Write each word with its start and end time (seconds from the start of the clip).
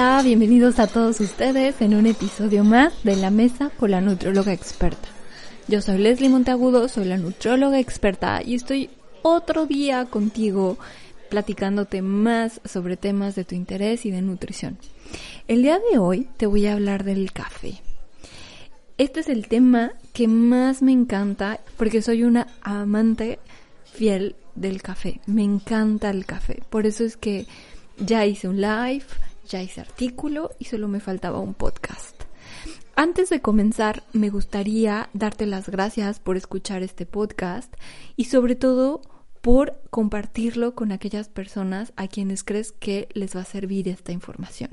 Hola, 0.00 0.22
bienvenidos 0.22 0.78
a 0.78 0.86
todos 0.86 1.18
ustedes 1.18 1.80
en 1.80 1.96
un 1.96 2.06
episodio 2.06 2.62
más 2.62 3.02
de 3.02 3.16
La 3.16 3.32
Mesa 3.32 3.70
con 3.70 3.90
la 3.90 4.00
Nutróloga 4.00 4.52
Experta. 4.52 5.08
Yo 5.66 5.82
soy 5.82 5.98
Leslie 5.98 6.28
Monteagudo, 6.28 6.86
soy 6.86 7.06
la 7.06 7.16
Nutróloga 7.16 7.80
Experta 7.80 8.40
y 8.40 8.54
estoy 8.54 8.90
otro 9.22 9.66
día 9.66 10.04
contigo 10.04 10.78
platicándote 11.30 12.00
más 12.00 12.60
sobre 12.64 12.96
temas 12.96 13.34
de 13.34 13.42
tu 13.42 13.56
interés 13.56 14.06
y 14.06 14.12
de 14.12 14.22
nutrición. 14.22 14.78
El 15.48 15.62
día 15.62 15.80
de 15.90 15.98
hoy 15.98 16.28
te 16.36 16.46
voy 16.46 16.66
a 16.66 16.74
hablar 16.74 17.02
del 17.02 17.32
café. 17.32 17.82
Este 18.98 19.18
es 19.18 19.28
el 19.28 19.48
tema 19.48 19.94
que 20.12 20.28
más 20.28 20.80
me 20.80 20.92
encanta 20.92 21.58
porque 21.76 22.02
soy 22.02 22.22
una 22.22 22.46
amante 22.62 23.40
fiel 23.82 24.36
del 24.54 24.80
café. 24.80 25.20
Me 25.26 25.42
encanta 25.42 26.08
el 26.10 26.24
café. 26.24 26.62
Por 26.70 26.86
eso 26.86 27.02
es 27.02 27.16
que 27.16 27.48
ya 27.98 28.24
hice 28.26 28.46
un 28.46 28.60
live, 28.60 29.02
ya 29.48 29.62
hice 29.62 29.80
artículo 29.80 30.50
y 30.58 30.66
solo 30.66 30.88
me 30.88 31.00
faltaba 31.00 31.40
un 31.40 31.54
podcast. 31.54 32.22
Antes 32.94 33.30
de 33.30 33.40
comenzar, 33.40 34.02
me 34.12 34.30
gustaría 34.30 35.08
darte 35.12 35.46
las 35.46 35.68
gracias 35.68 36.20
por 36.20 36.36
escuchar 36.36 36.82
este 36.82 37.06
podcast 37.06 37.72
y 38.16 38.24
sobre 38.24 38.56
todo 38.56 39.02
por 39.40 39.80
compartirlo 39.90 40.74
con 40.74 40.90
aquellas 40.92 41.28
personas 41.28 41.92
a 41.96 42.08
quienes 42.08 42.42
crees 42.42 42.72
que 42.72 43.08
les 43.14 43.36
va 43.36 43.42
a 43.42 43.44
servir 43.44 43.88
esta 43.88 44.10
información. 44.12 44.70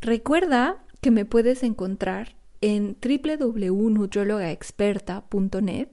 Recuerda 0.00 0.84
que 1.00 1.10
me 1.10 1.24
puedes 1.24 1.62
encontrar 1.62 2.36
en 2.60 2.98
www.nutriologaexperta.net 3.02 5.88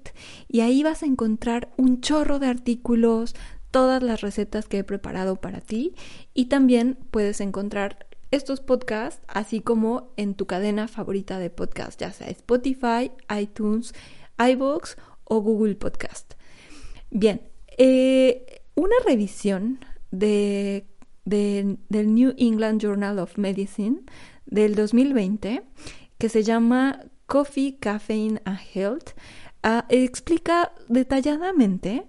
y 0.50 0.60
ahí 0.60 0.84
vas 0.84 1.04
a 1.04 1.06
encontrar 1.06 1.72
un 1.78 2.02
chorro 2.02 2.40
de 2.40 2.48
artículos, 2.48 3.36
todas 3.72 4.02
las 4.04 4.22
recetas 4.22 4.68
que 4.68 4.80
he 4.80 4.84
preparado 4.84 5.36
para 5.38 5.62
ti 5.62 5.94
y 6.34 6.46
también 6.46 6.98
puedes 7.12 7.42
encontrar 7.42 8.08
estos 8.32 8.60
podcasts 8.60 9.22
así 9.28 9.62
como 9.62 10.12
en 10.18 10.36
tu 10.36 10.48
cadena 10.48 10.88
favorita 10.88 11.40
de 11.40 11.50
podcast, 11.50 12.00
ya 12.00 12.12
sea 12.12 12.28
Spotify, 12.30 13.12
iTunes, 13.40 13.94
iBox 14.38 14.98
o 15.24 15.42
Google 15.42 15.76
Podcast. 15.76 16.34
Bien, 17.10 17.42
eh, 17.78 18.62
una 18.76 18.96
revisión 19.06 19.80
de, 20.12 20.86
del 21.26 21.78
New 22.16 22.34
England 22.38 22.82
Journal 22.82 23.20
of 23.20 23.38
Medicine 23.38 24.02
del 24.46 24.76
2020 24.76 25.64
que 26.18 26.30
se 26.30 26.44
llama 26.44 27.04
Coffee, 27.26 27.78
Caffeine 27.80 28.42
and 28.46 28.60
Health 28.74 29.10
ah, 29.64 29.86
explica 29.90 30.74
detalladamente 30.88 32.06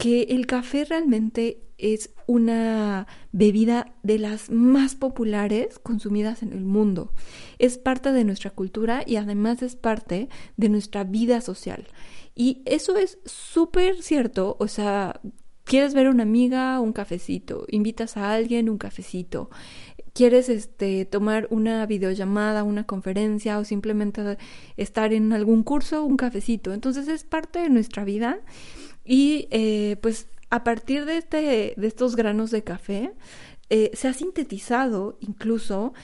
que 0.00 0.22
el 0.30 0.46
café 0.46 0.86
realmente 0.86 1.60
es 1.76 2.08
una 2.26 3.06
bebida 3.32 3.92
de 4.02 4.18
las 4.18 4.50
más 4.50 4.94
populares 4.94 5.78
consumidas 5.78 6.42
en 6.42 6.54
el 6.54 6.64
mundo. 6.64 7.12
Es 7.58 7.76
parte 7.76 8.10
de 8.10 8.24
nuestra 8.24 8.50
cultura 8.50 9.02
y 9.06 9.16
además 9.16 9.62
es 9.62 9.76
parte 9.76 10.30
de 10.56 10.68
nuestra 10.70 11.04
vida 11.04 11.42
social. 11.42 11.86
Y 12.34 12.62
eso 12.64 12.96
es 12.96 13.18
súper 13.26 14.02
cierto, 14.02 14.56
o 14.58 14.68
sea, 14.68 15.20
quieres 15.64 15.92
ver 15.92 16.06
a 16.06 16.10
una 16.10 16.22
amiga, 16.22 16.80
un 16.80 16.94
cafecito, 16.94 17.66
invitas 17.68 18.16
a 18.16 18.32
alguien, 18.32 18.70
un 18.70 18.78
cafecito, 18.78 19.50
quieres 20.14 20.48
este 20.48 21.04
tomar 21.04 21.46
una 21.50 21.84
videollamada, 21.84 22.64
una 22.64 22.84
conferencia 22.84 23.58
o 23.58 23.64
simplemente 23.64 24.38
estar 24.78 25.12
en 25.12 25.34
algún 25.34 25.62
curso, 25.62 26.04
un 26.04 26.16
cafecito. 26.16 26.72
Entonces 26.72 27.06
es 27.08 27.24
parte 27.24 27.58
de 27.58 27.68
nuestra 27.68 28.04
vida 28.04 28.40
y 29.10 29.48
eh, 29.50 29.96
pues 30.02 30.28
a 30.50 30.62
partir 30.62 31.04
de, 31.04 31.16
este, 31.16 31.74
de 31.76 31.86
estos 31.88 32.14
granos 32.14 32.52
de 32.52 32.62
café, 32.62 33.12
eh, 33.68 33.90
se 33.92 34.06
ha 34.06 34.12
sintetizado 34.12 35.18
incluso 35.18 35.94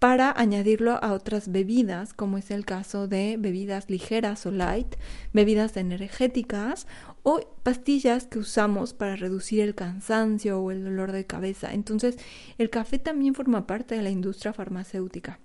para 0.00 0.32
añadirlo 0.32 0.98
a 1.04 1.12
otras 1.12 1.52
bebidas, 1.52 2.14
como 2.14 2.36
es 2.36 2.50
el 2.50 2.64
caso 2.64 3.06
de 3.06 3.36
bebidas 3.38 3.88
ligeras 3.90 4.44
o 4.44 4.50
light, 4.50 4.96
bebidas 5.32 5.76
energéticas 5.76 6.88
o 7.22 7.38
pastillas 7.62 8.26
que 8.26 8.40
usamos 8.40 8.92
para 8.92 9.14
reducir 9.14 9.60
el 9.60 9.76
cansancio 9.76 10.60
o 10.60 10.72
el 10.72 10.82
dolor 10.82 11.12
de 11.12 11.26
cabeza. 11.26 11.74
Entonces, 11.74 12.18
el 12.58 12.70
café 12.70 12.98
también 12.98 13.36
forma 13.36 13.68
parte 13.68 13.94
de 13.94 14.02
la 14.02 14.10
industria 14.10 14.52
farmacéutica. 14.52 15.38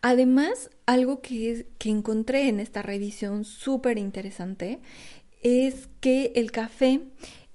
Además, 0.00 0.70
algo 0.86 1.20
que, 1.20 1.66
que 1.78 1.90
encontré 1.90 2.48
en 2.48 2.58
esta 2.58 2.80
revisión 2.80 3.44
súper 3.44 3.98
interesante 3.98 4.80
es 5.42 5.88
que 6.00 6.32
el 6.36 6.50
café 6.50 7.00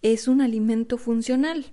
es 0.02 0.28
un 0.28 0.42
alimento 0.42 0.98
funcional. 0.98 1.66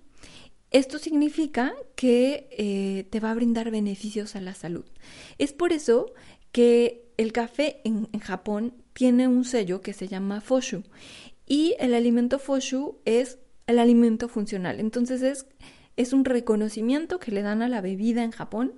Esto 0.71 0.99
significa 0.99 1.75
que 1.95 2.49
eh, 2.51 3.07
te 3.11 3.21
va 3.21 3.31
a 3.31 3.35
brindar 3.35 3.71
beneficios 3.71 4.35
a 4.35 4.41
la 4.41 4.55
salud. 4.55 4.85
Es 5.39 5.53
por 5.53 5.73
eso 5.73 6.13
que 6.51 7.05
el 7.17 7.33
café 7.33 7.81
en, 7.85 8.09
Japón 8.21 8.75
tiene 8.93 9.29
un 9.29 9.45
sello 9.45 9.81
que 9.81 9.93
se 9.93 10.09
llama 10.09 10.41
Foshu 10.41 10.83
y 11.47 11.77
el 11.79 11.95
alimento 11.95 12.39
Foshu 12.39 12.99
es 13.05 13.39
el 13.67 13.79
alimento 13.79 14.29
funcional. 14.29 14.81
Entonces 14.81 15.23
es, 15.23 15.47
es 15.97 16.13
un 16.13 16.25
reconocimiento 16.25 17.21
que 17.21 17.31
le 17.31 17.43
dan 17.43 17.63
a 17.63 17.69
la 17.69 17.81
bebida 17.81 18.25
en 18.25 18.33
Japón 18.33 18.73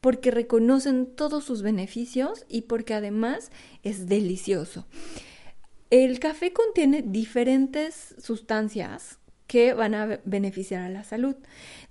porque 0.00 0.30
reconocen 0.30 1.06
todos 1.06 1.44
sus 1.44 1.62
beneficios 1.62 2.46
y 2.48 2.62
porque 2.62 2.94
además 2.94 3.50
es 3.82 4.06
delicioso. 4.06 4.86
El 5.90 6.18
café 6.18 6.52
contiene 6.52 7.02
diferentes 7.02 8.14
sustancias 8.18 9.18
que 9.46 9.72
van 9.72 9.94
a 9.94 10.20
beneficiar 10.24 10.82
a 10.82 10.88
la 10.88 11.04
salud. 11.04 11.36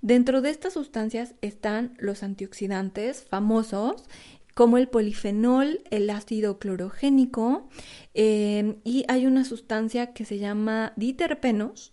Dentro 0.02 0.42
de 0.42 0.50
estas 0.50 0.74
sustancias 0.74 1.34
están 1.40 1.94
los 1.98 2.22
antioxidantes 2.22 3.24
famosos 3.24 4.04
como 4.54 4.78
el 4.78 4.88
polifenol, 4.88 5.80
el 5.90 6.08
ácido 6.08 6.58
clorogénico 6.58 7.68
em, 8.14 8.76
y 8.84 9.04
hay 9.08 9.26
una 9.26 9.44
sustancia 9.44 10.14
que 10.14 10.24
se 10.24 10.38
llama 10.38 10.94
diterpenos 10.96 11.92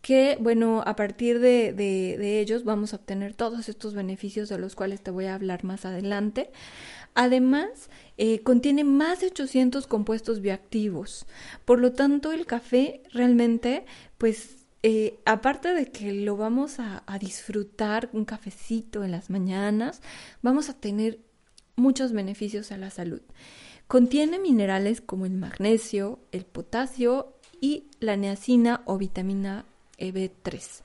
que, 0.00 0.38
bueno, 0.40 0.82
a 0.86 0.96
partir 0.96 1.40
de, 1.40 1.72
de, 1.72 2.40
ellos 2.40 2.64
vamos 2.64 2.92
a 2.92 2.96
obtener 2.96 3.34
todos 3.34 3.68
estos 3.68 3.94
beneficios 3.94 4.48
de 4.48 4.58
los 4.58 4.74
cuales 4.74 5.02
te 5.02 5.10
voy 5.10 5.26
a 5.26 5.34
hablar 5.34 5.64
más 5.64 5.84
adelante. 5.84 6.50
Además, 7.14 7.90
eh, 8.16 8.40
contiene 8.42 8.84
más 8.84 9.20
de 9.20 9.26
800 9.26 9.86
compuestos 9.86 10.40
bioactivos. 10.40 11.26
Por 11.64 11.80
lo 11.80 11.92
tanto, 11.92 12.32
el 12.32 12.46
café 12.46 13.02
realmente, 13.12 13.84
pues, 14.16 14.66
eh, 14.82 15.18
aparte 15.26 15.74
de 15.74 15.90
que 15.90 16.12
lo 16.12 16.36
vamos 16.36 16.80
a, 16.80 17.02
a 17.06 17.18
disfrutar 17.18 18.08
un 18.14 18.24
cafecito 18.24 19.04
en 19.04 19.10
las 19.10 19.28
mañanas, 19.28 20.00
vamos 20.40 20.70
a 20.70 20.74
tener 20.74 21.20
muchos 21.76 22.12
beneficios 22.12 22.72
a 22.72 22.78
la 22.78 22.90
salud. 22.90 23.20
Contiene 23.86 24.38
minerales 24.38 25.02
como 25.02 25.26
el 25.26 25.32
magnesio, 25.32 26.20
el 26.32 26.46
potasio 26.46 27.34
y 27.60 27.88
la 27.98 28.16
niacina 28.16 28.82
o 28.86 28.96
vitamina 28.96 29.66
EB3. 30.00 30.82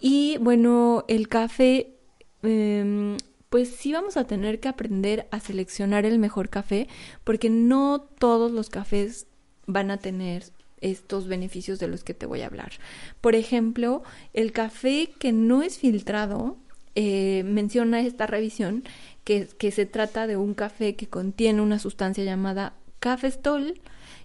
Y 0.00 0.38
bueno, 0.38 1.04
el 1.08 1.28
café, 1.28 1.94
em, 2.42 3.16
pues 3.48 3.68
sí 3.68 3.92
vamos 3.92 4.16
a 4.16 4.24
tener 4.24 4.60
que 4.60 4.68
aprender 4.68 5.28
a 5.30 5.40
seleccionar 5.40 6.04
el 6.04 6.18
mejor 6.18 6.48
café, 6.48 6.88
porque 7.24 7.50
no 7.50 8.00
todos 8.18 8.52
los 8.52 8.70
cafés 8.70 9.26
van 9.66 9.90
a 9.90 9.98
tener 9.98 10.44
estos 10.80 11.28
beneficios 11.28 11.78
de 11.78 11.88
los 11.88 12.04
que 12.04 12.14
te 12.14 12.26
voy 12.26 12.40
a 12.40 12.46
hablar. 12.46 12.72
Por 13.20 13.34
ejemplo, 13.34 14.02
el 14.32 14.52
café 14.52 15.10
que 15.18 15.32
no 15.32 15.62
es 15.62 15.78
filtrado, 15.78 16.56
eh, 16.96 17.42
menciona 17.44 18.00
esta 18.00 18.26
revisión 18.26 18.82
que, 19.24 19.46
que 19.46 19.70
se 19.70 19.86
trata 19.86 20.26
de 20.26 20.36
un 20.36 20.54
café 20.54 20.96
que 20.96 21.06
contiene 21.06 21.60
una 21.62 21.78
sustancia 21.78 22.24
llamada 22.24 22.74
cafestol, 22.98 23.80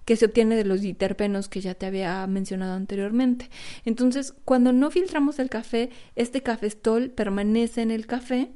que 0.05 0.15
se 0.15 0.25
obtiene 0.25 0.55
de 0.55 0.65
los 0.65 0.81
diterpenos 0.81 1.49
que 1.49 1.61
ya 1.61 1.73
te 1.73 1.85
había 1.85 2.25
mencionado 2.27 2.73
anteriormente. 2.73 3.49
Entonces, 3.83 4.33
cuando 4.45 4.71
no 4.71 4.91
filtramos 4.91 5.39
el 5.39 5.49
café, 5.49 5.89
este 6.15 6.41
cafestol 6.41 7.09
permanece 7.09 7.81
en 7.81 7.91
el 7.91 8.05
café 8.05 8.51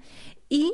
y 0.48 0.74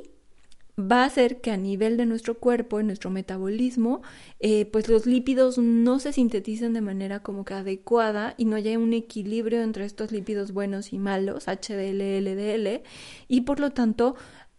va 0.78 1.04
a 1.04 1.06
hacer 1.06 1.40
que 1.40 1.52
a 1.52 1.58
nivel 1.58 1.96
de 1.98 2.06
nuestro 2.06 2.38
cuerpo, 2.38 2.80
en 2.80 2.88
nuestro 2.88 3.10
metabolismo, 3.10 4.02
eh, 4.40 4.66
pues 4.66 4.90
los 4.90 5.06
lípidos 5.06 5.58
no 5.58 6.00
se 6.00 6.12
sinteticen 6.12 6.74
de 6.74 6.82
manera 6.82 7.22
como 7.22 7.46
que 7.46 7.54
adecuada 7.54 8.34
y 8.38 8.46
no 8.46 8.58
haya 8.58 8.78
un 8.78 8.94
equilibrio 8.94 9.62
entre 9.62 9.86
estos 9.86 10.12
lípidos 10.12 10.52
buenos 10.52 10.92
y 10.92 11.00
malos, 11.00 11.48
HDL, 11.48 12.02
LDL, 12.20 12.84
y 13.28 13.42
por 13.42 13.60
lo 13.60 13.72
tanto 13.72 14.16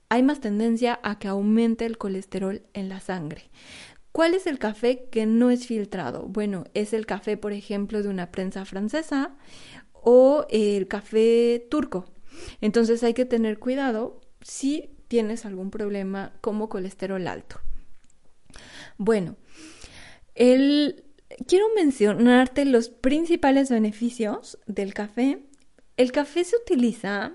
hay 0.08 0.22
más 0.22 0.40
tendencia 0.40 0.98
a 1.02 1.18
que 1.18 1.28
aumente 1.28 1.84
el 1.84 1.98
colesterol 1.98 2.62
en 2.72 2.88
la 2.88 3.00
sangre. 3.00 3.50
¿Cuál 4.16 4.32
es 4.32 4.46
el 4.46 4.58
café 4.58 5.10
que 5.10 5.26
no 5.26 5.50
es 5.50 5.66
filtrado? 5.66 6.22
Bueno, 6.22 6.64
es 6.72 6.94
el 6.94 7.04
café, 7.04 7.36
por 7.36 7.52
ejemplo, 7.52 8.02
de 8.02 8.08
una 8.08 8.32
prensa 8.32 8.64
francesa 8.64 9.36
o 9.92 10.46
el 10.48 10.88
café 10.88 11.66
turco. 11.70 12.06
Entonces 12.62 13.02
hay 13.02 13.12
que 13.12 13.26
tener 13.26 13.58
cuidado 13.58 14.22
si 14.40 14.96
tienes 15.08 15.44
algún 15.44 15.70
problema 15.70 16.32
como 16.40 16.70
colesterol 16.70 17.26
alto. 17.26 17.60
Bueno, 18.96 19.36
quiero 20.34 21.66
mencionarte 21.76 22.64
los 22.64 22.88
principales 22.88 23.68
beneficios 23.68 24.58
del 24.64 24.94
café. 24.94 25.44
El 25.98 26.10
café 26.10 26.42
se 26.44 26.56
utiliza 26.56 27.34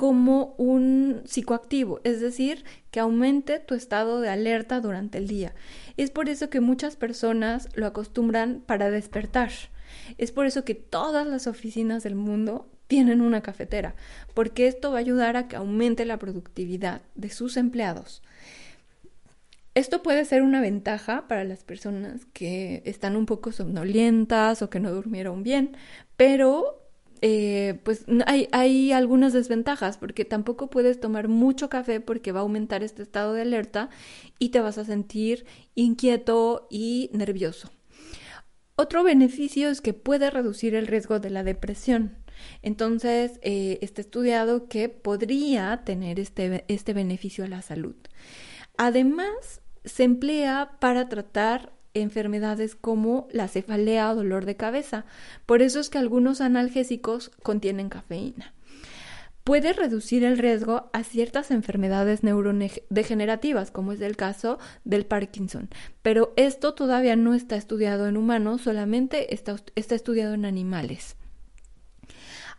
como 0.00 0.54
un 0.56 1.20
psicoactivo, 1.26 2.00
es 2.04 2.22
decir, 2.22 2.64
que 2.90 3.00
aumente 3.00 3.58
tu 3.58 3.74
estado 3.74 4.22
de 4.22 4.30
alerta 4.30 4.80
durante 4.80 5.18
el 5.18 5.28
día. 5.28 5.54
Es 5.98 6.10
por 6.10 6.30
eso 6.30 6.48
que 6.48 6.60
muchas 6.60 6.96
personas 6.96 7.68
lo 7.74 7.84
acostumbran 7.84 8.62
para 8.64 8.90
despertar. 8.90 9.50
Es 10.16 10.32
por 10.32 10.46
eso 10.46 10.64
que 10.64 10.74
todas 10.74 11.26
las 11.26 11.46
oficinas 11.46 12.02
del 12.02 12.14
mundo 12.14 12.66
tienen 12.86 13.20
una 13.20 13.42
cafetera, 13.42 13.94
porque 14.32 14.68
esto 14.68 14.90
va 14.90 14.96
a 14.96 15.00
ayudar 15.00 15.36
a 15.36 15.48
que 15.48 15.56
aumente 15.56 16.06
la 16.06 16.18
productividad 16.18 17.02
de 17.14 17.28
sus 17.28 17.58
empleados. 17.58 18.22
Esto 19.74 20.02
puede 20.02 20.24
ser 20.24 20.40
una 20.40 20.62
ventaja 20.62 21.28
para 21.28 21.44
las 21.44 21.62
personas 21.62 22.24
que 22.32 22.80
están 22.86 23.16
un 23.16 23.26
poco 23.26 23.52
somnolientas 23.52 24.62
o 24.62 24.70
que 24.70 24.80
no 24.80 24.92
durmieron 24.92 25.42
bien, 25.42 25.76
pero 26.16 26.79
eh, 27.22 27.80
pues 27.84 28.06
hay, 28.26 28.48
hay, 28.52 28.92
algunas 28.92 29.32
desventajas 29.32 29.98
porque 29.98 30.24
tampoco 30.24 30.70
puedes 30.70 31.00
tomar 31.00 31.28
mucho 31.28 31.68
café 31.68 32.00
porque 32.00 32.32
va 32.32 32.40
a 32.40 32.42
aumentar 32.42 32.82
este 32.82 33.02
estado 33.02 33.34
de 33.34 33.42
alerta 33.42 33.90
y 34.38 34.50
te 34.50 34.60
vas 34.60 34.78
a 34.78 34.84
sentir 34.84 35.44
inquieto 35.74 36.66
y 36.70 37.10
nervioso. 37.12 37.70
Otro 38.76 39.04
beneficio 39.04 39.68
es 39.68 39.82
que 39.82 39.92
puede 39.92 40.30
reducir 40.30 40.74
el 40.74 40.86
riesgo 40.86 41.20
de 41.20 41.28
la 41.28 41.44
depresión. 41.44 42.16
Entonces, 42.62 43.38
eh, 43.42 43.78
está 43.82 44.00
estudiado 44.00 44.68
que 44.68 44.88
podría 44.88 45.82
tener 45.84 46.18
este, 46.18 46.64
este 46.68 46.94
beneficio 46.94 47.44
a 47.44 47.48
la 47.48 47.60
salud. 47.60 47.96
Además, 48.78 49.60
se 49.84 50.04
emplea 50.04 50.78
para 50.80 51.10
tratar 51.10 51.74
enfermedades 51.94 52.74
como 52.74 53.28
la 53.32 53.48
cefalea 53.48 54.10
o 54.10 54.14
dolor 54.14 54.44
de 54.44 54.56
cabeza. 54.56 55.04
Por 55.46 55.62
eso 55.62 55.80
es 55.80 55.90
que 55.90 55.98
algunos 55.98 56.40
analgésicos 56.40 57.30
contienen 57.42 57.88
cafeína. 57.88 58.54
Puede 59.44 59.72
reducir 59.72 60.22
el 60.22 60.38
riesgo 60.38 60.90
a 60.92 61.02
ciertas 61.02 61.50
enfermedades 61.50 62.22
neurodegenerativas, 62.22 63.70
como 63.70 63.92
es 63.92 64.00
el 64.00 64.16
caso 64.16 64.58
del 64.84 65.06
Parkinson, 65.06 65.70
pero 66.02 66.32
esto 66.36 66.74
todavía 66.74 67.16
no 67.16 67.34
está 67.34 67.56
estudiado 67.56 68.06
en 68.06 68.16
humanos, 68.16 68.60
solamente 68.60 69.34
está, 69.34 69.56
está 69.74 69.94
estudiado 69.94 70.34
en 70.34 70.44
animales. 70.44 71.16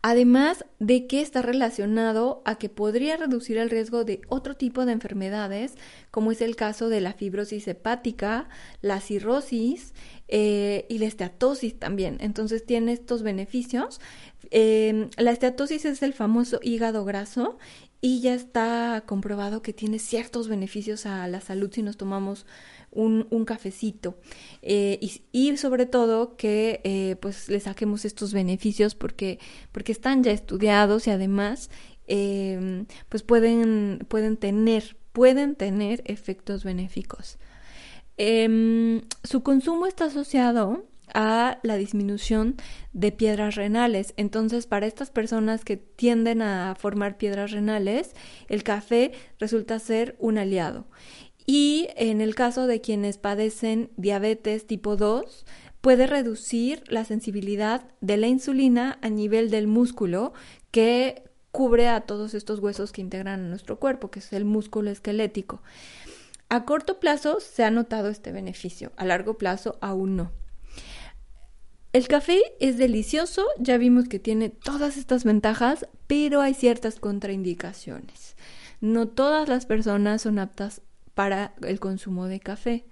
Además 0.04 0.66
de 0.80 1.06
que 1.06 1.22
está 1.22 1.44
relacionado 1.44 2.42
a 2.44 2.56
que 2.56 2.70
podría 2.70 3.18
reducir 3.18 3.58
el 3.58 3.70
riesgo 3.70 4.04
de 4.04 4.22
otro 4.30 4.56
tipo 4.56 4.86
de 4.86 4.94
enfermedades, 4.94 5.76
como 6.10 6.32
es 6.32 6.42
el 6.42 6.56
caso 6.56 6.90
de 6.90 7.02
la 7.02 7.14
fibrosis 7.14 7.68
hepática, 7.68 8.50
la 8.82 9.00
cirrosis 9.00 9.94
eh, 10.28 10.88
y 10.90 10.98
la 10.98 11.06
esteatosis 11.06 11.78
también. 11.78 12.18
Entonces 12.20 12.66
tiene 12.66 12.94
estos 12.94 13.22
beneficios. 13.22 14.02
Em, 14.50 15.10
la 15.18 15.32
esteatosis 15.32 15.86
es 15.86 16.02
el 16.02 16.14
famoso 16.14 16.60
hígado 16.64 17.06
graso 17.06 17.60
y 18.02 18.22
ya 18.22 18.34
está 18.34 19.04
comprobado 19.06 19.62
que 19.62 19.74
tiene 19.74 20.00
ciertos 20.00 20.48
beneficios 20.48 21.06
a 21.06 21.28
la 21.28 21.42
salud 21.42 21.70
si 21.72 21.84
nos 21.84 21.98
tomamos 21.98 22.48
un, 22.92 23.46
cafecito 23.46 24.18
eh, 24.62 25.00
y, 25.32 25.58
sobre 25.58 25.86
todo 25.86 26.36
que 26.36 26.82
eh, 26.84 27.16
pues 27.22 27.50
le 27.50 27.60
saquemos 27.60 28.06
estos 28.06 28.34
beneficios 28.34 28.96
porque, 28.96 29.40
porque 29.72 29.92
están 29.92 30.24
ya 30.24 30.32
estudiados 30.32 31.08
y 31.08 31.12
además 31.12 31.70
em, 32.08 32.86
pues 33.10 33.24
pueden, 33.24 34.06
pueden 34.10 34.38
tener 34.38 34.96
pueden 35.12 35.56
tener 35.56 36.02
efectos 36.06 36.64
benéficos. 36.64 37.38
Em, 38.18 39.02
su 39.24 39.44
consumo 39.44 39.88
está 39.88 40.06
asociado 40.06 40.86
a 41.14 41.60
la 41.64 41.76
disminución 41.76 42.56
de 42.94 43.12
piedras 43.12 43.56
renales. 43.56 44.14
Entonces, 44.18 44.68
para 44.68 44.86
estas 44.86 45.12
personas 45.12 45.66
que 45.66 45.78
tienden 45.78 46.42
a 46.42 46.76
formar 46.76 47.18
piedras 47.18 47.52
renales, 47.52 48.16
el 48.48 48.64
café 48.64 49.12
resulta 49.40 49.80
ser 49.80 50.16
un 50.20 50.38
aliado. 50.38 50.86
Y 51.46 51.88
en 51.96 52.22
el 52.22 52.36
caso 52.36 52.68
de 52.68 52.82
quienes 52.82 53.18
padecen 53.18 53.90
diabetes 53.98 54.68
tipo 54.68 54.96
2, 54.96 55.46
puede 55.82 56.08
reducir 56.08 56.84
la 56.88 57.06
sensibilidad 57.06 57.84
de 58.02 58.18
la 58.18 58.28
insulina 58.28 59.00
a 59.02 59.10
nivel 59.10 59.50
del 59.50 59.68
músculo 59.68 60.34
que 60.70 61.24
cubre 61.52 61.90
a 61.90 62.02
todos 62.02 62.34
estos 62.34 62.60
huesos 62.60 62.92
que 62.92 63.02
integran 63.02 63.42
a 63.42 63.50
nuestro 63.50 63.80
cuerpo, 63.80 64.12
que 64.12 64.20
es 64.20 64.32
el 64.34 64.46
músculo 64.46 64.90
esquelético. 64.90 65.62
A 66.50 66.66
corto 66.66 67.00
plazo 67.00 67.40
se 67.40 67.64
ha 67.64 67.72
notado 67.72 68.10
este 68.10 68.32
beneficio, 68.32 68.92
a 68.96 69.06
largo 69.06 69.38
plazo 69.38 69.78
aún 69.82 70.16
no. 70.16 70.32
El 71.94 72.08
café 72.08 72.40
es 72.62 72.78
delicioso, 72.78 73.46
ya 73.60 73.78
vimos 73.78 74.08
que 74.08 74.20
tiene 74.20 74.50
todas 74.50 74.96
estas 74.96 75.26
ventajas, 75.26 75.88
pero 76.08 76.40
hay 76.40 76.54
ciertas 76.54 77.00
contraindicaciones. 77.00 78.38
No 78.80 79.10
todas 79.10 79.50
las 79.50 79.66
personas 79.66 80.22
son 80.22 80.40
aptas 80.40 80.82
para 81.14 81.54
el 81.62 81.80
consumo 81.80 82.28
de 82.28 82.40
café. 82.40 82.86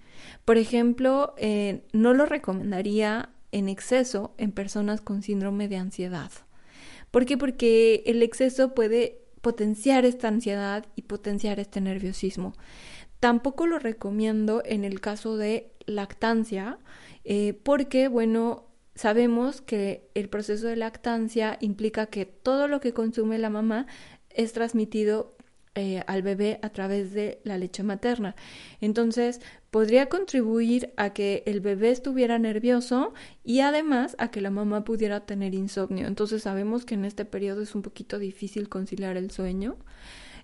Por 0.45 0.57
ejemplo, 0.57 1.33
eh, 1.37 1.83
no 1.93 2.13
lo 2.13 2.25
recomendaría 2.25 3.29
en 3.51 3.69
exceso 3.69 4.33
en 4.37 4.51
personas 4.51 5.01
con 5.01 5.21
síndrome 5.21 5.67
de 5.67 5.77
ansiedad. 5.77 6.31
¿Por 7.11 7.25
qué? 7.25 7.37
Porque 7.37 8.03
el 8.05 8.21
exceso 8.21 8.75
puede 8.75 9.21
potenciar 9.41 10.05
esta 10.05 10.27
ansiedad 10.27 10.85
y 10.95 11.03
potenciar 11.03 11.59
este 11.59 11.81
nerviosismo. 11.81 12.53
Tampoco 13.19 13.67
lo 13.67 13.79
recomiendo 13.79 14.61
en 14.65 14.85
el 14.85 15.01
caso 15.01 15.37
de 15.37 15.71
lactancia, 15.85 16.77
eh, 17.23 17.53
porque, 17.63 18.07
bueno, 18.07 18.65
sabemos 18.95 19.61
que 19.61 20.09
el 20.13 20.29
proceso 20.29 20.67
de 20.67 20.75
lactancia 20.75 21.57
implica 21.61 22.05
que 22.07 22.25
todo 22.25 22.67
lo 22.67 22.79
que 22.79 22.93
consume 22.93 23.39
la 23.39 23.49
mamá 23.49 23.87
es 24.29 24.53
transmitido 24.53 25.35
eh, 25.75 26.03
al 26.07 26.21
bebé 26.23 26.59
a 26.61 26.69
través 26.69 27.13
de 27.13 27.39
la 27.43 27.57
leche 27.57 27.83
materna. 27.83 28.35
Entonces, 28.81 29.39
podría 29.71 30.09
contribuir 30.09 30.93
a 30.97 31.11
que 31.13 31.43
el 31.45 31.61
bebé 31.61 31.91
estuviera 31.91 32.39
nervioso 32.39 33.13
y 33.43 33.59
además 33.61 34.15
a 34.19 34.31
que 34.31 34.41
la 34.41 34.51
mamá 34.51 34.83
pudiera 34.83 35.25
tener 35.25 35.53
insomnio. 35.53 36.07
Entonces, 36.07 36.43
sabemos 36.43 36.85
que 36.85 36.95
en 36.95 37.05
este 37.05 37.25
periodo 37.25 37.61
es 37.61 37.75
un 37.75 37.81
poquito 37.81 38.19
difícil 38.19 38.67
conciliar 38.67 39.15
el 39.17 39.31
sueño 39.31 39.77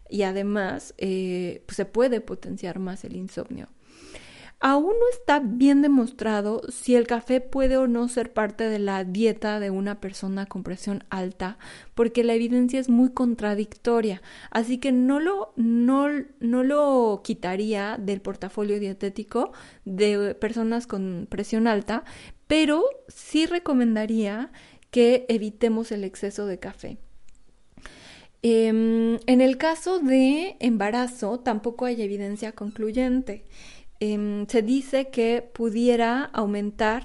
y 0.09 0.23
además 0.23 0.94
eh, 0.97 1.64
pues, 1.66 1.78
se 1.78 1.85
puede 1.85 2.21
potenciar 2.21 2.80
más 2.80 3.04
el 3.04 3.16
insomnio. 3.16 3.68
Aún 4.68 4.94
no 5.00 5.06
está 5.12 5.42
bien 5.44 5.84
demostrado 5.84 6.64
si 6.69 6.95
el 6.95 7.06
café 7.06 7.40
puede 7.40 7.78
o 7.78 7.86
no 7.86 8.07
ser 8.07 8.34
parte 8.34 8.68
de 8.68 8.80
la 8.80 9.04
dieta 9.04 9.60
de 9.60 9.69
una 9.69 10.02
persona 10.02 10.48
con 10.48 10.64
presión 10.64 11.04
alta, 11.12 11.60
porque 11.94 12.24
la 12.24 12.34
evidencia 12.34 12.80
es 12.80 12.90
muy 12.90 13.12
contradictoria, 13.12 14.24
así 14.50 14.80
que 14.80 14.92
no 14.92 15.19
lo, 15.19 15.54
no, 15.56 16.07
no 16.40 16.64
lo 16.64 17.22
quitaría 17.24 17.98
del 18.00 18.22
portafolio 18.22 18.80
dietético 18.80 19.52
de 19.84 20.34
personas 20.34 20.88
con 20.88 21.28
presión 21.30 21.68
alta, 21.68 22.04
pero 22.48 22.84
sí 23.07 23.45
recomendaría 23.45 24.52
que 24.90 25.28
evitemos 25.30 25.92
el 25.92 26.04
exceso 26.04 26.48
de 26.48 26.57
café. 26.57 26.98
Em, 28.42 29.18
en 29.26 29.42
el 29.42 29.57
caso 29.57 30.00
de 30.00 30.56
embarazo, 30.60 31.40
tampoco 31.40 31.86
hay 31.86 32.02
evidencia 32.02 32.52
concluyente. 32.52 33.44
Em, 34.07 34.45
se 34.47 34.62
dice 34.62 35.09
que 35.09 35.42
pudiera 35.42 36.26
aumentar 36.26 37.04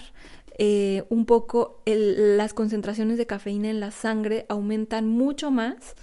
eh, 0.59 1.05
un 1.09 1.25
poco 1.25 1.83
las 1.87 2.53
concentraciones 2.53 3.17
de 3.17 3.27
cafeína 3.27 3.71
en 3.71 3.81
la 3.81 3.91
sangre, 3.91 4.45
aumentan 4.51 5.09
mucho 5.09 5.51
más 5.51 5.95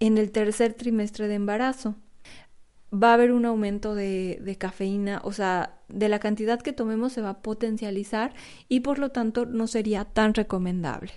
en 0.00 0.18
el 0.18 0.32
tercer 0.32 0.74
trimestre 0.74 1.28
de 1.28 1.34
embarazo. 1.34 1.94
Va 2.92 3.10
a 3.10 3.14
haber 3.14 3.30
un 3.30 3.44
aumento 3.44 3.94
de, 3.94 4.40
de 4.42 4.56
cafeína, 4.56 5.20
o 5.22 5.30
sea, 5.30 5.78
de 5.88 6.08
la 6.08 6.18
cantidad 6.18 6.60
que 6.60 6.72
tomemos 6.72 7.12
se 7.12 7.22
va 7.22 7.30
a 7.30 7.42
potencializar 7.42 8.34
y 8.68 8.80
por 8.80 8.98
lo 8.98 9.10
tanto 9.10 9.46
no 9.46 9.68
sería 9.68 10.04
tan 10.06 10.34
recomendable. 10.34 11.12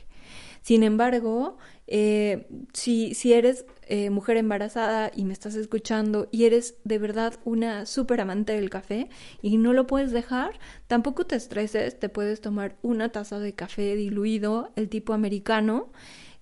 Sin 0.61 0.83
embargo, 0.83 1.57
eh, 1.87 2.47
si, 2.73 3.13
si, 3.15 3.33
eres 3.33 3.65
eh, 3.91 4.11
mujer 4.11 4.37
embarazada 4.37 5.11
y 5.15 5.25
me 5.25 5.33
estás 5.33 5.55
escuchando 5.55 6.29
y 6.31 6.45
eres 6.45 6.75
de 6.83 6.99
verdad 6.99 7.39
una 7.43 7.87
súper 7.87 8.21
amante 8.21 8.53
del 8.53 8.69
café 8.69 9.09
y 9.41 9.57
no 9.57 9.73
lo 9.73 9.87
puedes 9.87 10.11
dejar, 10.11 10.59
tampoco 10.85 11.25
te 11.25 11.35
estreses, 11.35 11.99
te 11.99 12.07
puedes 12.07 12.39
tomar 12.39 12.75
una 12.83 13.09
taza 13.09 13.39
de 13.39 13.53
café 13.53 13.95
diluido, 13.95 14.71
el 14.75 14.89
tipo 14.89 15.13
americano, 15.13 15.89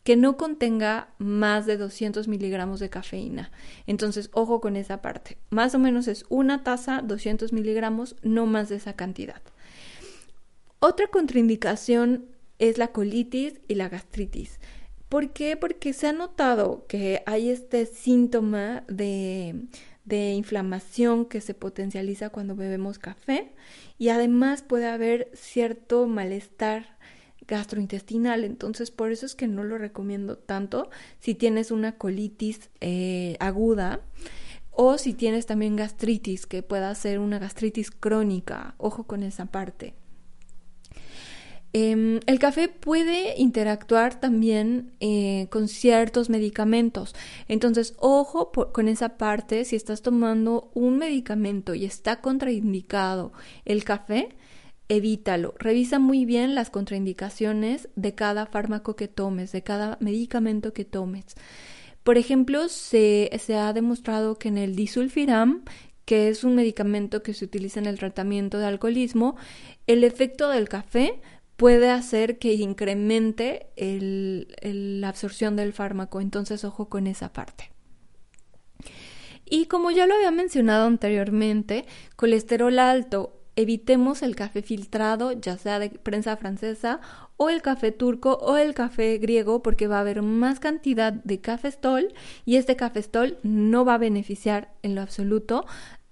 que 0.03 0.17
no 0.17 0.35
contenga 0.35 1.13
más 1.19 1.65
de 1.65 1.77
200 1.77 2.27
miligramos 2.27 2.81
de 2.81 2.89
cafeína. 2.89 3.51
Entonces, 3.85 4.29
ojo 4.33 4.59
con 4.59 4.75
esa 4.75 5.01
parte. 5.01 5.37
Más 5.49 5.73
o 5.73 5.79
menos 5.79 6.09
es 6.09 6.25
una 6.27 6.63
taza, 6.63 7.01
200 7.01 7.53
miligramos, 7.53 8.17
no 8.23 8.45
más 8.45 8.67
de 8.67 8.75
esa 8.75 8.91
cantidad. 8.93 9.41
Otra 10.79 11.07
contraindicación 11.07 12.25
es 12.59 12.77
la 12.77 12.89
colitis 12.89 13.59
y 13.69 13.75
la 13.75 13.87
gastritis. 13.89 14.59
¿Por 15.09 15.31
qué? 15.31 15.55
Porque 15.55 15.93
se 15.93 16.07
ha 16.07 16.13
notado 16.13 16.85
que 16.87 17.23
hay 17.25 17.49
este 17.49 17.85
síntoma 17.85 18.83
de, 18.87 19.67
de 20.03 20.33
inflamación 20.33 21.25
que 21.25 21.41
se 21.41 21.53
potencializa 21.53 22.29
cuando 22.29 22.55
bebemos 22.55 22.99
café 22.99 23.53
y 23.97 24.09
además 24.09 24.63
puede 24.63 24.87
haber 24.87 25.29
cierto 25.33 26.07
malestar 26.07 26.97
gastrointestinal. 27.47 28.43
Entonces, 28.43 28.91
por 28.91 29.11
eso 29.11 29.25
es 29.25 29.35
que 29.35 29.47
no 29.47 29.63
lo 29.63 29.77
recomiendo 29.77 30.37
tanto 30.37 30.89
si 31.19 31.35
tienes 31.35 31.71
una 31.71 31.97
colitis 31.97 32.69
eh, 32.81 33.37
aguda 33.39 34.01
o 34.71 34.97
si 34.97 35.13
tienes 35.13 35.45
también 35.45 35.75
gastritis, 35.75 36.45
que 36.45 36.61
pueda 36.61 36.93
ser 36.93 37.19
una 37.19 37.39
gastritis 37.39 37.89
crónica. 37.89 38.75
Ojo 38.77 39.05
con 39.05 39.23
esa 39.23 39.47
parte. 39.47 39.95
Em, 41.79 42.21
el 42.25 42.39
café 42.39 42.69
puede 42.69 43.35
interactuar 43.37 44.19
también 44.19 44.93
eh, 44.99 45.45
con 45.51 45.67
ciertos 45.67 46.27
medicamentos. 46.27 47.13
Entonces, 47.47 47.93
ojo 47.99 48.51
con 48.51 48.87
esa 48.87 49.17
parte. 49.17 49.63
Si 49.63 49.75
estás 49.75 50.01
tomando 50.01 50.71
un 50.73 50.97
medicamento 50.97 51.75
y 51.75 51.85
está 51.85 52.19
contraindicado 52.19 53.31
el 53.63 53.83
café, 53.83 54.29
evítalo. 54.89 55.53
Revisa 55.59 55.99
muy 55.99 56.25
bien 56.25 56.55
las 56.55 56.71
contraindicaciones 56.71 57.89
de 57.95 58.15
cada 58.15 58.47
fármaco 58.47 58.95
que 58.95 59.07
tomes, 59.07 59.51
de 59.51 59.61
cada 59.61 59.97
medicamento 59.99 60.73
que 60.73 60.83
tomes. 60.83 61.35
Por 62.01 62.17
ejemplo, 62.17 62.69
se, 62.69 63.29
se 63.37 63.55
ha 63.55 63.71
demostrado 63.73 64.39
que 64.39 64.47
en 64.47 64.57
el 64.57 64.75
disulfiram, 64.75 65.63
que 66.05 66.29
es 66.29 66.43
un 66.43 66.55
medicamento 66.55 67.21
que 67.21 67.35
se 67.35 67.45
utiliza 67.45 67.79
en 67.79 67.85
el 67.85 67.99
tratamiento 67.99 68.57
de 68.57 68.65
alcoholismo, 68.65 69.35
el 69.85 70.03
efecto 70.05 70.49
del 70.49 70.69
café 70.69 71.21
puede 71.57 71.89
hacer 71.89 72.39
que 72.39 72.53
incremente 72.53 73.67
la 73.75 75.09
absorción 75.09 75.55
del 75.55 75.73
fármaco. 75.73 76.21
Entonces, 76.21 76.63
ojo 76.63 76.87
con 76.87 77.07
esa 77.07 77.33
parte. 77.33 77.71
Y 79.43 79.65
como 79.65 79.91
ya 79.91 80.07
lo 80.07 80.15
había 80.15 80.31
mencionado 80.31 80.85
anteriormente, 80.85 81.85
colesterol 82.15 82.79
alto. 82.79 83.33
Evitemos 83.55 84.21
el 84.21 84.35
café 84.35 84.61
filtrado, 84.61 85.31
ya 85.31 85.57
sea 85.57 85.79
de 85.79 85.89
prensa 85.89 86.37
francesa, 86.37 86.99
o 87.37 87.49
el 87.49 87.63
café 87.63 87.91
turco 87.91 88.33
o 88.33 88.57
el 88.57 88.75
café 88.75 89.17
griego, 89.17 89.63
porque 89.63 89.87
va 89.87 89.97
a 89.97 90.01
haber 90.01 90.21
más 90.21 90.59
cantidad 90.59 91.11
de 91.11 91.41
cafestol 91.41 92.13
y 92.45 92.57
este 92.57 92.75
cafestol 92.75 93.39
no 93.41 93.83
va 93.83 93.95
a 93.95 93.99
beneficiar 93.99 94.75
en 94.83 94.93
lo 94.93 95.01
absoluto 95.01 95.65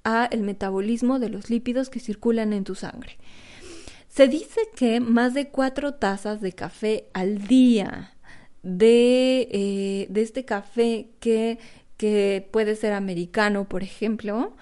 a 0.03 0.25
el 0.25 0.41
metabolismo 0.41 1.19
de 1.19 1.29
los 1.29 1.51
lípidos 1.51 1.89
que 1.89 1.99
circulan 1.99 2.51
en 2.51 2.63
tu 2.63 2.73
sangre. 2.73 3.17
Se 4.15 4.29
dice 4.29 4.61
que 4.77 5.01
más 5.01 5.33
de 5.33 5.49
cuatro 5.49 5.95
tazas 5.95 6.39
de 6.39 6.53
café 6.53 7.09
al 7.13 7.49
día 7.49 8.15
de, 8.63 9.49
eh, 9.51 10.07
de 10.09 10.21
este 10.21 10.45
café 10.45 11.09
que, 11.19 11.59
que 11.97 12.47
puede 12.49 12.77
ser 12.77 12.93
americano, 12.93 13.67
por 13.67 13.83
ejemplo, 13.83 14.55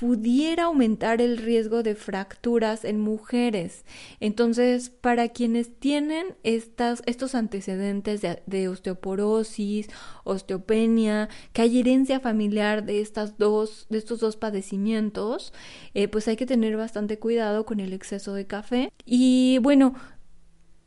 pudiera 0.00 0.64
aumentar 0.64 1.20
el 1.20 1.36
riesgo 1.36 1.82
de 1.82 1.94
fracturas 1.94 2.86
en 2.86 2.98
mujeres. 2.98 3.84
Entonces, 4.18 4.88
para 4.88 5.28
quienes 5.28 5.78
tienen 5.78 6.36
estas, 6.42 7.02
estos 7.04 7.34
antecedentes 7.34 8.22
de, 8.22 8.68
osteoporosis, 8.68 9.88
osteopenia, 10.24 11.28
que 11.52 11.60
hay 11.60 11.80
herencia 11.80 12.18
familiar 12.18 12.86
de, 12.86 13.02
estas 13.02 13.36
dos, 13.36 13.88
de 13.90 13.98
estos 13.98 14.20
dos 14.20 14.36
padecimientos, 14.38 15.52
eh, 15.92 16.08
pues 16.08 16.28
hay 16.28 16.36
que 16.36 16.46
tener 16.46 16.78
bastante 16.78 17.18
cuidado 17.18 17.66
con 17.66 17.78
el 17.78 17.92
exceso 17.92 18.32
de 18.32 18.46
café. 18.46 18.90
Y 19.04 19.58
bueno, 19.58 19.94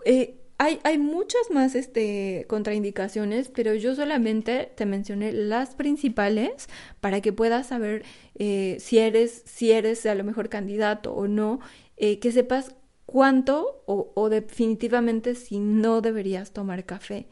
eh, 0.06 0.43
hay, 0.58 0.98
muchas 0.98 1.52
más 1.52 1.76
este, 1.76 2.46
contraindicaciones, 2.48 3.50
pero 3.50 3.74
yo 3.74 3.96
solamente 3.96 4.72
te 4.76 4.86
mencioné 4.86 5.32
las 5.34 5.76
principales 5.76 6.70
para 7.02 7.22
que 7.22 7.34
puedas 7.34 7.68
saber 7.68 8.04
eh, 8.36 8.78
si, 8.80 9.00
eres, 9.00 9.44
si 9.46 9.72
eres 9.72 10.06
a 10.06 10.16
lo 10.16 10.24
mejor 10.24 10.50
candidato 10.50 11.14
o 11.14 11.28
no, 11.28 11.60
eh, 11.98 12.20
que 12.20 12.32
sepas 12.32 12.76
cuánto 13.06 13.84
o, 13.86 14.30
definitivamente 14.30 15.36
si 15.36 15.60
no 15.60 16.02
deberías 16.02 16.52
tomar 16.52 16.86
café. 16.86 17.28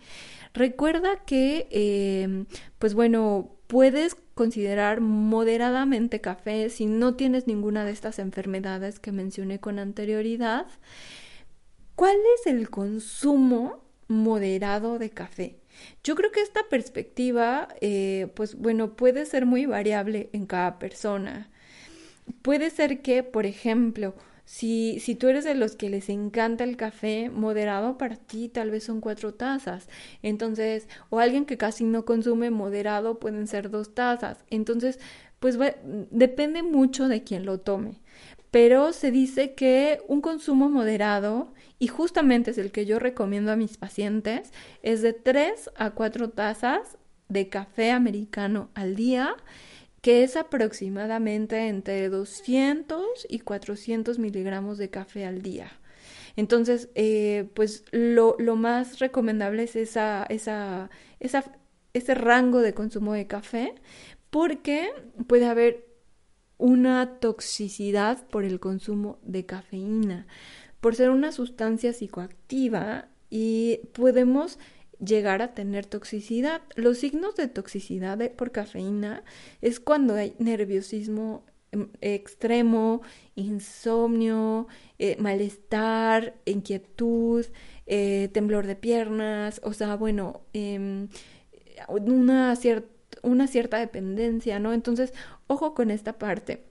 Recuerda 0.54 1.24
que, 1.26 1.68
em, 1.72 2.46
pues 2.78 2.94
bueno, 2.94 3.56
puedes 3.68 4.16
considerar 4.34 5.00
moderadamente 5.00 6.20
café 6.20 6.70
si 6.70 6.86
no 6.86 7.16
tienes 7.16 7.48
ninguna 7.48 7.86
de 7.86 7.92
estas 7.92 8.20
enfermedades 8.20 9.00
que 9.00 9.12
mencioné 9.12 9.60
con 9.60 9.80
anterioridad. 9.80 10.68
¿Cuál 12.02 12.18
es 12.40 12.48
el 12.48 12.72
consumo 12.72 13.84
moderado 14.08 14.98
de 14.98 15.12
café? 15.12 15.60
Yo 16.04 16.16
creo 16.16 16.32
que 16.32 16.42
esta 16.42 16.62
perspectiva, 16.68 17.68
eh, 17.80 18.32
pues 18.34 18.56
bueno, 18.56 18.96
puede 18.96 19.28
ser 19.28 19.46
muy 19.46 19.68
variable 19.68 20.32
en 20.34 20.48
cada 20.48 20.80
persona. 20.80 21.52
Puede 22.42 22.72
ser 22.72 23.04
que, 23.04 23.22
por 23.22 23.46
ejemplo, 23.46 24.16
si, 24.46 25.00
si 25.00 25.14
tú 25.14 25.28
eres 25.28 25.44
de 25.44 25.54
los 25.54 25.76
que 25.76 25.92
les 25.92 26.10
encanta 26.10 26.64
el 26.64 26.76
café 26.76 27.30
moderado, 27.30 28.00
para 28.00 28.16
ti 28.16 28.50
tal 28.50 28.72
vez 28.72 28.84
son 28.86 29.00
cuatro 29.00 29.36
tazas. 29.36 29.88
Entonces, 30.24 30.88
o 31.12 31.20
alguien 31.20 31.46
que 31.46 31.60
casi 31.60 31.84
no 31.84 32.04
consume 32.04 32.50
moderado, 32.50 33.20
pueden 33.20 33.46
ser 33.46 33.70
dos 33.70 33.94
tazas. 33.94 34.44
Entonces, 34.50 34.98
pues 35.40 35.60
depende 36.10 36.64
mucho 36.64 37.08
de 37.08 37.24
quién 37.24 37.46
lo 37.46 37.60
tome. 37.60 38.02
Pero 38.52 38.92
se 38.92 39.12
dice 39.12 39.54
que 39.54 40.02
un 40.08 40.22
consumo 40.22 40.70
moderado 40.70 41.54
y 41.80 41.88
justamente 41.88 42.52
es 42.52 42.58
el 42.58 42.72
que 42.72 42.86
yo 42.86 43.00
recomiendo 43.00 43.52
a 43.52 43.56
mis 43.56 43.78
pacientes, 43.78 44.52
es 44.84 45.02
de 45.02 45.14
3 45.14 45.72
a 45.76 45.92
4 45.92 46.30
tazas 46.30 46.98
de 47.30 47.48
café 47.48 47.92
americano 47.92 48.70
al 48.76 48.96
día, 48.96 49.36
que 50.02 50.24
es 50.24 50.36
aproximadamente 50.36 51.70
entre 51.70 52.10
200 52.10 53.26
y 53.30 53.40
400 53.40 54.20
miligramos 54.20 54.78
de 54.78 54.90
café 54.90 55.26
al 55.26 55.42
día. 55.42 55.72
Entonces, 56.36 56.90
eh, 56.96 57.50
pues 57.54 57.86
lo, 57.92 58.36
más 58.56 59.00
recomendable 59.00 59.64
es 59.64 59.76
esa, 59.76 60.26
esa, 60.30 60.90
esa, 61.20 61.44
ese 61.94 62.16
rango 62.16 62.60
de 62.60 62.74
consumo 62.74 63.14
de 63.14 63.28
café, 63.28 63.76
porque 64.30 64.90
puede 65.28 65.46
haber 65.46 65.91
una 66.62 67.18
toxicidad 67.20 68.26
por 68.28 68.46
el 68.46 68.60
consumo 68.60 69.18
de 69.24 69.46
cafeína 69.48 70.28
por 70.80 70.96
ser 70.96 71.12
una 71.12 71.32
sustancia 71.32 71.94
psicoactiva 71.94 73.08
y 73.30 73.82
podemos 73.94 74.60
llegar 75.00 75.42
a 75.42 75.54
tener 75.54 75.86
toxicidad. 75.86 76.62
Los 76.76 77.00
signos 77.00 77.36
de 77.36 77.48
toxicidad 77.48 78.20
por 78.32 78.52
cafeína 78.52 79.24
es 79.62 79.80
cuando 79.80 80.16
hay 80.16 80.36
nerviosismo 80.40 81.46
em, 81.72 81.90
extremo, 82.02 83.02
insomnio, 83.36 84.68
eh, 85.00 85.16
malestar, 85.20 86.36
inquietud, 86.46 87.46
eh, 87.86 88.30
temblor 88.34 88.68
de 88.68 88.76
piernas, 88.76 89.62
o 89.64 89.74
sea, 89.74 89.96
bueno, 89.96 90.42
em, 90.54 91.08
una, 91.88 92.56
una 93.22 93.48
cierta 93.48 93.78
dependencia, 93.78 94.60
¿no? 94.60 94.74
Entonces, 94.74 95.14
ojo 95.48 95.74
con 95.74 95.92
esta 95.92 96.14
parte. 96.14 96.64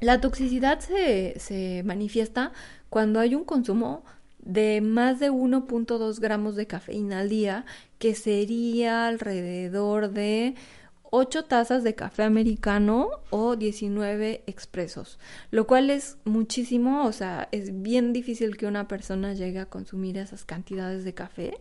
La 0.00 0.20
toxicidad 0.20 0.80
se, 0.80 1.38
se 1.38 1.82
manifiesta 1.84 2.52
cuando 2.90 3.20
hay 3.20 3.34
un 3.34 3.44
consumo 3.44 4.04
de 4.38 4.80
más 4.80 5.18
de 5.18 5.30
1.2 5.30 6.20
gramos 6.20 6.54
de 6.54 6.66
cafeína 6.66 7.20
al 7.20 7.28
día, 7.28 7.64
que 7.98 8.14
sería 8.14 9.08
alrededor 9.08 10.10
de 10.10 10.54
8 11.10 11.44
tazas 11.44 11.82
de 11.82 11.94
café 11.94 12.22
americano 12.22 13.08
o 13.30 13.56
19 13.56 14.44
expresos, 14.46 15.18
lo 15.50 15.66
cual 15.66 15.90
es 15.90 16.18
muchísimo, 16.24 17.06
o 17.06 17.12
sea, 17.12 17.48
es 17.52 17.82
bien 17.82 18.12
difícil 18.12 18.56
que 18.56 18.66
una 18.66 18.86
persona 18.86 19.34
llegue 19.34 19.60
a 19.60 19.66
consumir 19.66 20.18
esas 20.18 20.44
cantidades 20.44 21.04
de 21.04 21.14
café, 21.14 21.58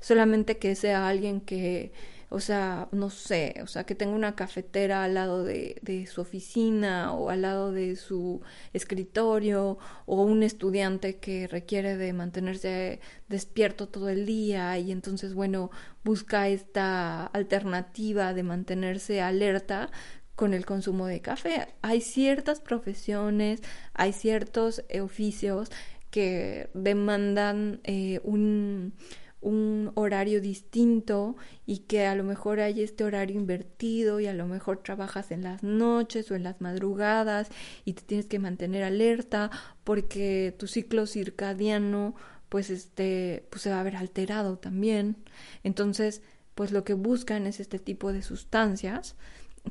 solamente 0.00 0.58
que 0.58 0.74
sea 0.74 1.08
alguien 1.08 1.40
que 1.40 1.92
o 2.30 2.40
sea, 2.40 2.88
no 2.92 3.10
sé, 3.10 3.60
o 3.62 3.66
sea, 3.66 3.84
que 3.84 3.94
tenga 3.94 4.14
una 4.14 4.34
cafetera 4.34 5.04
al 5.04 5.14
lado 5.14 5.44
de, 5.44 6.06
su 6.10 6.20
oficina 6.20 7.12
o 7.14 7.30
al 7.30 7.42
lado 7.42 7.72
de 7.72 7.96
su 7.96 8.42
escritorio 8.72 9.78
o 10.06 10.22
un 10.22 10.42
estudiante 10.42 11.16
que 11.16 11.46
requiere 11.48 11.96
de 11.96 12.12
mantenerse 12.12 13.00
despierto 13.28 13.88
todo 13.88 14.10
el 14.10 14.26
día 14.26 14.78
y 14.78 14.92
entonces, 14.92 15.34
bueno, 15.34 15.70
busca 16.04 16.48
esta 16.48 17.26
alternativa 17.26 18.34
de 18.34 18.42
mantenerse 18.42 19.22
alerta 19.22 19.90
con 20.34 20.54
el 20.54 20.66
consumo 20.66 21.06
de 21.06 21.20
café. 21.20 21.68
Hay 21.82 22.00
ciertas 22.00 22.60
profesiones, 22.60 23.62
hay 23.94 24.12
ciertos 24.12 24.84
oficios 25.00 25.70
que 26.10 26.70
demandan 26.74 27.80
eh, 27.84 28.20
un 28.22 28.94
un 29.40 29.92
horario 29.94 30.40
distinto 30.40 31.36
y 31.64 31.78
que 31.80 32.06
a 32.06 32.14
lo 32.14 32.24
mejor 32.24 32.60
hay 32.60 32.82
este 32.82 33.04
horario 33.04 33.36
invertido 33.36 34.18
y 34.20 34.26
a 34.26 34.32
lo 34.32 34.46
mejor 34.46 34.82
trabajas 34.82 35.30
en 35.30 35.42
las 35.42 35.62
noches 35.62 36.30
o 36.30 36.34
en 36.34 36.42
las 36.42 36.60
madrugadas 36.60 37.48
y 37.84 37.92
te 37.92 38.02
tienes 38.02 38.26
que 38.26 38.38
mantener 38.38 38.82
alerta 38.82 39.50
porque 39.84 40.54
tu 40.58 40.66
ciclo 40.66 41.06
circadiano 41.06 42.14
pues 42.48 42.70
este 42.70 43.46
pues 43.50 43.62
se 43.62 43.70
va 43.70 43.80
a 43.80 43.84
ver 43.84 43.96
alterado 43.96 44.58
también. 44.58 45.16
Entonces, 45.62 46.22
pues 46.54 46.72
lo 46.72 46.82
que 46.82 46.94
buscan 46.94 47.46
es 47.46 47.60
este 47.60 47.78
tipo 47.78 48.12
de 48.12 48.22
sustancias 48.22 49.16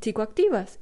psicoactivas 0.00 0.80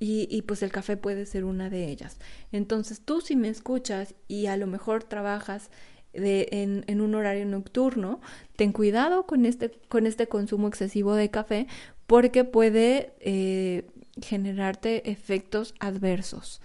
y, 0.00 0.28
y, 0.30 0.42
pues 0.42 0.62
el 0.62 0.70
café 0.70 0.96
puede 0.96 1.26
ser 1.26 1.44
una 1.44 1.70
de 1.70 1.88
ellas. 1.88 2.18
Entonces 2.52 3.00
tú 3.00 3.20
si 3.20 3.34
me 3.34 3.48
escuchas 3.48 4.14
y 4.28 4.46
a 4.46 4.56
lo 4.56 4.68
mejor 4.68 5.02
trabajas 5.02 5.70
en, 6.12 7.00
un 7.00 7.14
horario 7.14 7.46
nocturno, 7.46 8.20
ten 8.56 8.72
cuidado 8.72 9.26
con 9.26 9.46
este, 9.46 9.70
con 9.88 10.06
este 10.06 10.26
consumo 10.26 10.68
excesivo 10.68 11.14
de 11.14 11.30
café 11.30 11.66
porque 12.06 12.44
puede 12.44 13.12
eh, 13.20 13.86
generarte 14.20 15.10
efectos 15.10 15.74
adversos. 15.80 16.60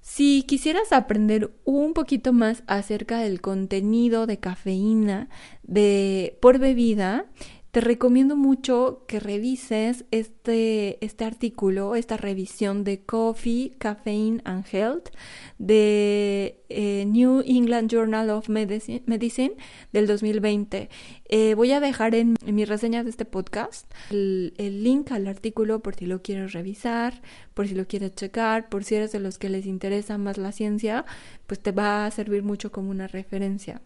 Si 0.00 0.42
quisieras 0.42 0.92
aprender 0.92 1.52
un 1.64 1.94
poquito 1.94 2.32
más 2.32 2.64
acerca 2.66 3.20
del 3.20 3.40
contenido 3.40 4.26
de 4.26 4.38
cafeína 4.38 5.28
de, 5.62 6.36
por 6.40 6.58
bebida, 6.58 7.26
te 7.72 7.80
recomiendo 7.80 8.36
mucho 8.36 9.02
que 9.08 9.18
revises 9.18 10.04
este, 10.10 11.02
este 11.02 11.24
artículo, 11.24 11.96
esta 11.96 12.18
revisión 12.18 12.84
de 12.84 13.00
Coffee, 13.00 13.72
Caffeine 13.78 14.42
and 14.44 14.66
Health 14.70 15.08
de 15.56 16.62
eh, 16.68 17.06
New 17.06 17.42
England 17.46 17.90
Journal 17.90 18.28
of 18.28 18.50
Medicine, 18.50 19.56
del 19.90 20.06
2020. 20.06 20.90
Eh, 21.30 21.54
voy 21.54 21.72
a 21.72 21.80
dejar 21.80 22.14
en, 22.14 22.34
mi 22.44 22.66
reseña 22.66 23.04
de 23.04 23.08
este 23.08 23.24
podcast 23.24 23.90
el, 24.10 24.52
el, 24.58 24.84
link 24.84 25.10
al 25.10 25.26
artículo 25.26 25.80
por 25.80 25.94
si 25.94 26.04
lo 26.04 26.20
quieres 26.20 26.52
revisar, 26.52 27.22
por 27.54 27.66
si 27.66 27.74
lo 27.74 27.86
quieres 27.86 28.14
checar, 28.14 28.68
por 28.68 28.84
si 28.84 28.96
eres 28.96 29.12
de 29.12 29.20
los 29.20 29.38
que 29.38 29.48
les 29.48 29.64
interesa 29.64 30.18
más 30.18 30.36
la 30.36 30.52
ciencia, 30.52 31.06
pues 31.46 31.58
te 31.58 31.72
va 31.72 32.04
a 32.04 32.10
servir 32.10 32.42
mucho 32.42 32.70
como 32.70 32.90
una 32.90 33.06
referencia. 33.06 33.80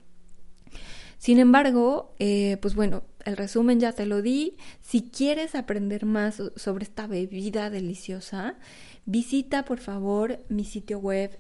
Sin 1.18 1.38
embargo, 1.38 2.14
eh, 2.18 2.58
pues 2.60 2.74
bueno, 2.74 3.04
el 3.24 3.36
resumen 3.36 3.80
ya 3.80 3.92
te 3.92 4.06
lo 4.06 4.22
di. 4.22 4.56
Si 4.80 5.10
quieres 5.10 5.54
aprender 5.54 6.06
más 6.06 6.42
sobre 6.56 6.84
esta 6.84 7.06
bebida 7.06 7.70
deliciosa, 7.70 8.56
visita 9.04 9.64
por 9.64 9.78
favor 9.78 10.40
mi 10.48 10.64
sitio 10.64 10.98
web 10.98 11.38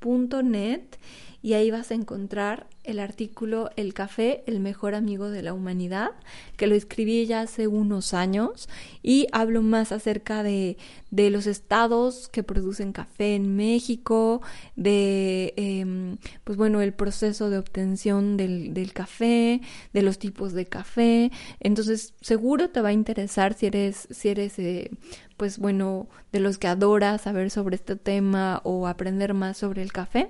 www.nutrologaexperta.net 0.00 0.98
y 1.40 1.52
ahí 1.52 1.70
vas 1.70 1.92
a 1.92 1.94
encontrar 1.94 2.66
el 2.82 2.98
artículo 2.98 3.70
El 3.76 3.94
café, 3.94 4.42
el 4.46 4.58
mejor 4.58 4.96
amigo 4.96 5.30
de 5.30 5.42
la 5.42 5.52
humanidad, 5.52 6.10
que 6.56 6.66
lo 6.66 6.74
escribí 6.74 7.26
ya 7.26 7.42
hace 7.42 7.68
unos 7.68 8.12
años 8.12 8.68
y 9.04 9.28
hablo 9.30 9.62
más 9.62 9.92
acerca 9.92 10.42
de, 10.42 10.78
de 11.12 11.30
los 11.30 11.46
estados 11.46 12.28
que 12.28 12.42
producen 12.42 12.92
café 12.92 13.36
en 13.36 13.54
México, 13.54 14.42
de, 14.74 15.54
eh, 15.56 16.16
pues 16.42 16.58
bueno, 16.58 16.80
el 16.80 16.92
proceso 16.92 17.50
de 17.50 17.58
obtención 17.58 18.36
del, 18.36 18.74
del, 18.74 18.92
café, 18.92 19.60
de 19.92 20.02
los 20.02 20.18
tipos 20.18 20.54
de 20.54 20.66
café. 20.66 21.30
Entonces, 21.60 22.14
seguro 22.20 22.70
te 22.70 22.80
va 22.80 22.88
a 22.88 22.92
interesar 22.92 23.54
si 23.54 23.66
eres, 23.66 24.08
si 24.10 24.28
eres 24.28 24.58
eh, 24.58 24.90
pues 25.38 25.58
bueno, 25.58 26.08
de 26.32 26.40
los 26.40 26.58
que 26.58 26.66
adora 26.66 27.16
saber 27.16 27.50
sobre 27.50 27.76
este 27.76 27.96
tema 27.96 28.60
o 28.64 28.86
aprender 28.86 29.32
más 29.32 29.56
sobre 29.56 29.80
el 29.82 29.92
café. 29.92 30.28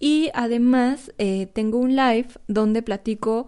Y 0.00 0.30
además 0.34 1.12
eh, 1.18 1.46
tengo 1.46 1.78
un 1.78 1.94
live 1.94 2.28
donde 2.48 2.82
platico 2.82 3.46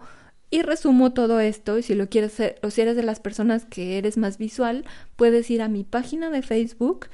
y 0.49 0.61
resumo 0.61 1.11
todo 1.13 1.39
esto. 1.39 1.77
Y 1.77 1.83
si 1.83 1.95
lo 1.95 2.07
quieres 2.07 2.33
hacer, 2.33 2.59
o 2.63 2.69
si 2.69 2.81
eres 2.81 2.95
de 2.95 3.03
las 3.03 3.19
personas 3.19 3.65
que 3.65 3.97
eres 3.97 4.17
más 4.17 4.37
visual, 4.37 4.85
puedes 5.15 5.49
ir 5.51 5.61
a 5.61 5.67
mi 5.67 5.83
página 5.83 6.29
de 6.29 6.41
Facebook, 6.41 7.07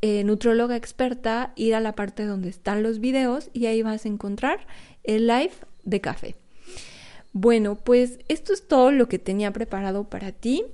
eh, 0.00 0.24
Nutróloga 0.24 0.76
Experta, 0.76 1.52
ir 1.56 1.74
a 1.74 1.80
la 1.80 1.94
parte 1.94 2.24
donde 2.24 2.48
están 2.48 2.82
los 2.82 3.00
videos 3.00 3.50
y 3.52 3.66
ahí 3.66 3.82
vas 3.82 4.04
a 4.04 4.08
encontrar 4.08 4.66
el 5.02 5.26
live 5.26 5.52
de 5.84 6.00
café. 6.00 6.43
Bueno, 7.36 7.74
pues 7.74 8.20
esto 8.28 8.52
es 8.52 8.68
todo 8.68 8.92
lo 8.92 9.08
que 9.08 9.18
tenía 9.18 9.52
preparado 9.52 10.08
para 10.08 10.30
ti. 10.30 10.64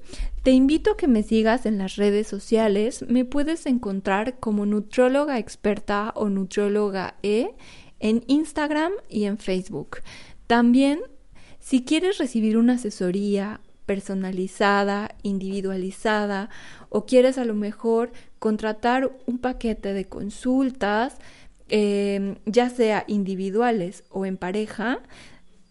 Te 0.42 0.50
invito 0.50 0.92
a 0.92 0.96
que 0.98 1.08
me 1.08 1.22
sigas 1.22 1.64
en 1.64 1.78
las 1.78 1.96
redes 1.96 2.26
sociales. 2.26 3.02
Me 3.08 3.24
puedes 3.24 3.64
encontrar 3.64 4.38
como 4.38 4.66
Nutróloga 4.66 5.38
Experta 5.38 6.12
o 6.14 6.28
Nutróloga 6.28 7.14
E 7.22 7.54
en 7.98 8.24
Instagram 8.26 8.92
y 9.08 9.24
en 9.24 9.38
Facebook. 9.38 10.00
También, 10.46 11.00
si 11.60 11.82
quieres 11.82 12.18
recibir 12.18 12.58
una 12.58 12.74
asesoría 12.74 13.62
personalizada, 13.86 15.14
individualizada, 15.22 16.50
o 16.90 17.06
quieres 17.06 17.38
a 17.38 17.46
lo 17.46 17.54
mejor 17.54 18.12
contratar 18.38 19.10
un 19.24 19.38
paquete 19.38 19.94
de 19.94 20.04
consultas, 20.04 21.16
em, 21.70 22.36
ya 22.44 22.68
sea 22.68 23.04
individuales 23.06 24.04
o 24.10 24.26
en 24.26 24.36
pareja, 24.36 25.00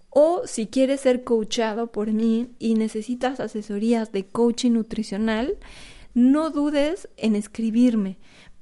o 0.10 0.42
si 0.46 0.68
quieres 0.68 1.02
ser 1.02 1.24
coachado 1.24 1.92
por 1.92 2.12
mí 2.12 2.50
y 2.60 2.76
necesitas 2.76 3.40
asesorías 3.40 4.12
de 4.12 4.26
coaching 4.26 4.72
nutricional, 4.72 5.58
no 6.14 6.50
dudes 6.50 7.08
en 7.18 7.36
escribirme. 7.36 8.18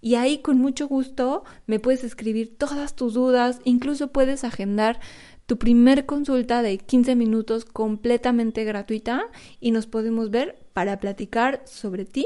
y 0.02 0.16
ahí 0.16 0.40
con 0.40 0.58
mucho 0.58 0.88
gusto 0.88 1.44
me 1.68 1.80
puedes 1.80 2.04
escribir 2.04 2.58
todas 2.58 2.96
tus 2.96 3.14
dudas, 3.14 3.62
incluso 3.64 4.12
puedes 4.12 4.44
agendar 4.44 5.00
tu 5.46 5.58
primer 5.58 6.06
consulta 6.06 6.62
de 6.62 6.78
15 6.78 7.16
minutos 7.16 7.66
completamente 7.66 8.64
gratuita 8.64 9.26
y 9.60 9.72
nos 9.72 9.88
podemos 9.88 10.30
ver 10.30 10.58
para 10.74 11.00
platicar 11.00 11.64
sobre 11.66 12.06
ti 12.06 12.26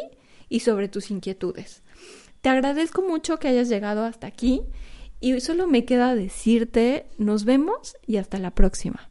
y 0.49 0.59
sobre 0.61 0.87
tus 0.87 1.11
inquietudes. 1.11 1.83
Te 2.47 2.51
agradezco 2.51 3.01
mucho 3.01 3.39
que 3.39 3.49
hayas 3.49 3.67
llegado 3.67 4.05
hasta 4.05 4.25
aquí 4.25 4.61
y 5.19 5.37
solo 5.41 5.67
me 5.67 5.83
queda 5.83 6.15
decirte 6.15 7.07
nos 7.17 7.43
vemos 7.43 7.97
y 8.05 8.15
hasta 8.15 8.39
la 8.39 8.51
próxima. 8.51 9.09